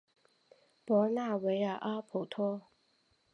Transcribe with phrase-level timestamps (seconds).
[0.83, 2.63] 博纳维尔阿普托。